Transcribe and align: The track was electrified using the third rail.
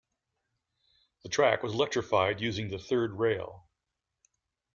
The 1.21 1.29
track 1.29 1.61
was 1.61 1.73
electrified 1.75 2.41
using 2.41 2.69
the 2.69 2.79
third 2.79 3.19
rail. 3.19 3.69